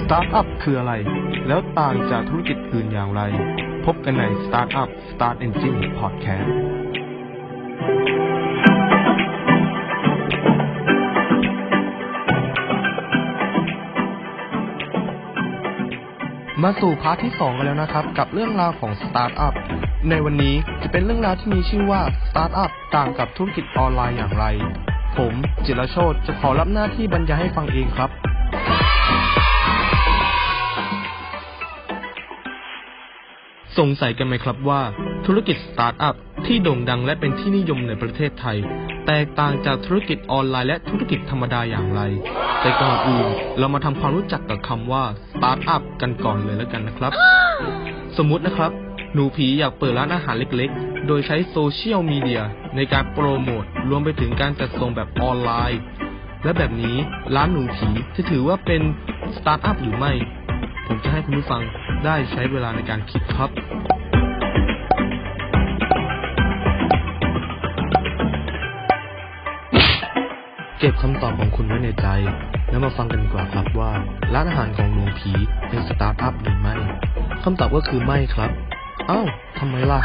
[0.00, 0.92] สตาร์ทอัพคืออะไร
[1.48, 3.22] แล้วต่างจากธุรกิจอื่นอย่างไร
[3.84, 6.50] พบกันใน Startup Start Engine Podcast
[16.62, 19.54] มาสู่ part ที่ 2 กันแล้วนะครับ กับเรื่องราวของสตาร์ทอัพ
[20.10, 24.44] ในวันนี้จะเป็นเรื่องราวที่มีชื่อว่าสตาร์ทอัพต่างกับธุรกิจออนไลน์อย่างไร
[25.16, 25.32] ผม
[25.64, 28.10] จิรโชตจะขอรับหน้าที่บรรยายให้ฟังเองครับ
[33.78, 34.80] สงสัยกันไหมครับว่า
[35.26, 36.14] ธุรกิจสตาร์ทอัพ
[36.46, 38.58] ที่โด่งดังและเป็นที่นิยมในประเทศไทย
[39.06, 42.00] แตกต่างจากธุรกิจออนไลน์และธุรกิจธรรมดาอย่างไร
[42.60, 43.26] แต่ก่อนอื่น
[43.58, 47.12] เรามาทำความรู้จักกับคำว่าสตาร์ทอัพกันก่อนเลยแล้วกันนะครับ
[48.16, 48.72] สมมุตินะครับ
[49.14, 52.42] หนูผีอยากเปิดร้านอาหารเล็กๆ โดยใช้โซเชียลมีเดีย
[52.76, 55.80] ในการโปรโมทรวมไปถึงการจัดส่งแบบออนไลน์
[56.44, 56.96] และแบบนี้
[57.36, 58.82] ร้านหนูผีจะถือว่าเป็น
[59.36, 60.12] สตาร์ทอัพหรือไม่
[60.86, 61.62] ผมจะให้คุณผู้ฟัง
[62.04, 63.50] ได้ใช้เวลาในการคิดครับ
[70.78, 72.06] เก็บคำตอบของคุณไว้ในใจ
[72.70, 73.92] แล้วมาฟังกันดีกว่าครับว่า
[74.34, 75.32] ร้านอาหารของหนูผี
[75.68, 76.74] เป็นสตาร์ทอัพหรือไม่
[77.44, 78.50] คำตอบก็คือไม่ครับ
[79.08, 79.20] เอ้า
[79.58, 80.00] ทำไมล่ะ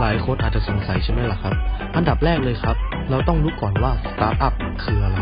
[0.00, 1.54] หลายคนอาจจะสงสัยใช่ไหมล่ะครับ
[1.96, 2.76] อันดับแรกเลยครับ
[3.10, 5.20] เราต้องรู้ก่อนว่าสตาร์ทอัพคืออะไร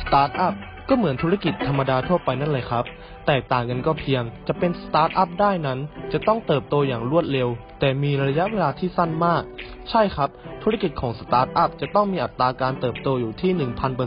[0.00, 0.54] สตาร์ทอัพ
[0.88, 2.84] ก็เหมือนธุรกิจธรรมดาทั่วไปนั่นเลยครับ
[3.26, 5.78] แตกต่างกันก็เพียงจะเป็นสตาร์ทอัพได้นั้น
[6.12, 7.48] จะต้องเติบโตอย่างรวดเร็ว
[7.80, 9.42] แต่มีระยะเวลาที่สั้นมาก
[9.90, 10.28] ใช่ครับ
[10.62, 13.50] ธุรกิจของสตาร์ทอัพจะต้องมีอัตราการเติบโตอยู่ที่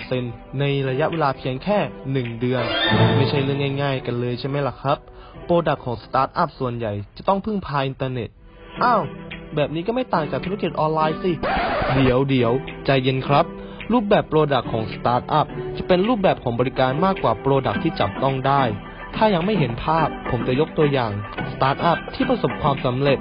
[0.01, 1.77] 1,000%ในระยะเวลาเพียงแค่
[2.13, 2.63] 1 เดือน
[3.15, 4.97] ไม่ใช่เรื่องง่าย ๆ กันเลยใช่ไหมล่ะครับ
[5.45, 8.29] product ของสตาร์ทอัพส่วนใหญ่จะต้องพึ่งพาอินเทอร์เน็ต
[8.83, 9.01] อ้าว
[9.55, 11.31] แบบนี้ก็ไม่ต่างจากธุรกิจออนไลน์สิ
[11.95, 12.51] เดี๋ยวเดี๋ยว
[12.85, 13.45] ใจเย็นครับ
[13.91, 18.63] รูปแบบ product ของสตาร์ทอัพจะเป็นรูปแบบของบริการมากกว่า product ที่จับต้องได้
[19.15, 21.11] ถ้ายังไม่เห็นภาพ ผมจะยกตัวอย่าง
[21.53, 23.19] สตาร์ทอัพที่ประสบความสำเร็จ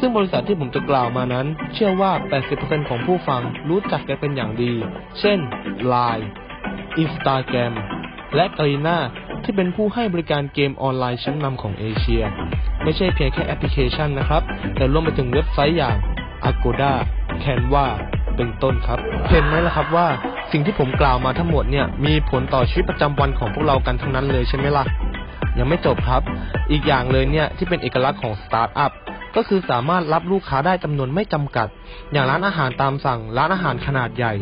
[0.00, 2.12] ซึ่งบริษัทที่ผมจะกล่าวมานั้น เชื่อว่า
[2.50, 4.72] 80%ของผู้ฟังรู้จักกันเป็นอย่างดี
[5.20, 5.38] เช่น
[5.92, 6.26] Line
[7.02, 7.72] Instagram
[8.34, 8.98] และ g a r i n a
[9.44, 12.22] ที่เป็นผู้ให้บริการเกมออนไลน์ชั้นนำของเอเชีย
[12.82, 14.42] ไม่ใช่เพียงแค่แอปพลิเคชันนะครับ
[14.76, 15.96] แต่รวมไปถึงเว็บไซต์อย่าง
[16.48, 16.92] Agoda
[17.42, 17.86] Canva
[18.36, 18.98] เป็นต้นครับ
[19.30, 20.06] เห็นไหมล่ะครับว่า
[20.52, 24.84] สิ่งที่ผมกล่าวมาทั้งหมดเนี่ยมีผลต่อชีวิตประจำวันของพวกเรากันทั้งนั้นเลยใช่ไหมล่ะ
[25.58, 26.22] ยังไม่จบครับ
[26.70, 28.92] อีกอย่างเลยเนี่ยที่เป็นเอกลักษณ์ของสตาร์ทอัพ
[29.36, 31.68] ก็คือสามารถรับลูกค้าได้จำนวนไม่จำกัด
[32.12, 34.32] อย่างร้านอาหารตามสั่ง ร้านอาหารขนาดใหญ่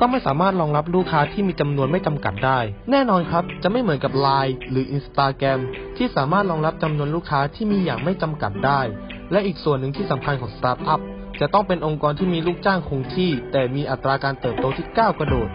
[0.00, 2.58] ก็ไม่สามารถรองรับลูกค้าที่มีจำนวนไม่จำกัดได้
[2.90, 5.60] แน่นอนครับ จะไม่เหมือนกับ Line หรือ Instagram
[5.96, 8.80] ที่สามารถรองรับจำนวนลูกค้าที่มีอย่างไม่จำกัดได้
[9.30, 11.00] และอีกส่วนหนึ่งที่สำคัญของสตาร์ทอัพ
[11.40, 15.48] จะต้องเป็นองค์กรที่มีลูกจ้างคงที่ แต่มีอัตราการเติบโตที่ก้าวกระโดด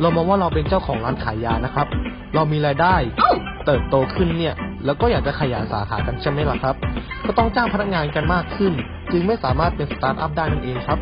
[0.00, 1.86] เรามองว่าเราเป็นเจ้าของร้านขายยานะครับ
[2.34, 2.96] เรามีรายได้
[3.66, 4.54] เติบโตขึ้นเนี่ย
[4.84, 6.76] แล้วก็อยากจะขยายสาขากันใช่ไหมล่ะครับ
[7.26, 8.72] ก็ต้องจ้างพนักงานกันมากขึ้น
[9.12, 10.98] จึงไม่สามารถเป็นสตาร์ทอัพได้นั่นเองครับ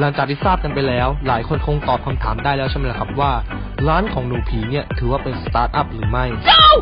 [0.00, 3.32] หลังจากที่ทราบกันไปแล้ว หลายคนคงตอบคำถามได้แล้วใช่ไหมล่ะครับว่า
[3.88, 6.24] ร้านของหนูผีเนี่ยถือว่าเป็นสตาร์ทอัพหรือไม่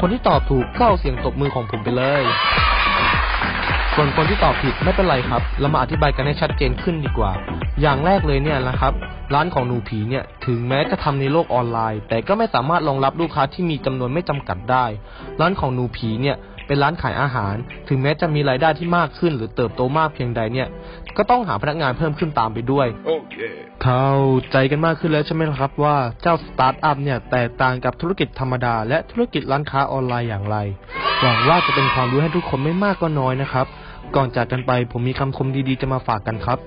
[0.00, 2.22] คนที่ตอบถูกก็เอาเสียงตบมือของผมไปเลย
[3.94, 7.30] ส่วนคนที่ตอบผิดไม่เป็นไรครับ เรามาอธิบายกันให้ชัดเจนขึ้นดีกว่า
[7.80, 8.92] อย่างแรกเลยเนี่ยนะครับ
[9.34, 14.84] ร้านของหนูผีเนี่ยถึงแม้จะทำในโลกออนไลน์ แต่ก็ไม่สามารถรองรับลูกค้าที่มีจำนวนไม่จำกัดได้
[15.40, 16.36] ร้านของหนูผีเนี่ย
[16.66, 17.54] เป็นร้านขายอาหาร
[17.88, 20.68] ถึงแม้จะมีรายได้ที่มากขึ้น หรือเติบโตมากเพียงใดเนี่ย
[21.16, 23.54] ก็ต้องหาพนักงานเพิ่มขึ้นตามไปด้วย Okay.
[23.82, 24.10] เข้า
[24.52, 30.56] ใจกันมากขึ้นแล้วใช่ไหมล่ะครับว่าเจ้าสตาร์ทอัพเนี่ยแตกต่างกับธุรกิจธรรมดา และธุรกิจร้านค้าออนไลน์อย่างไร
[31.20, 33.66] หวังว่าจะเป็นความรู้ให้ทุกคนไม่มากก็น้อยนะครับ
[34.16, 36.58] ก่อนจากกันไปผมมีคำคมดีๆ จะมาฝากกันครับ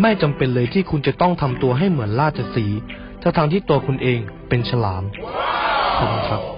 [0.00, 2.78] ไม่จำเป็นเลยที่คุณจะต้องทำตัวให้เหมือนราชสีห์
[3.22, 4.18] ทั้งทางๆที่ตัวคุณเอง
[4.48, 5.04] เป็นฉลาม
[5.96, 6.55] ขอบคุณครับ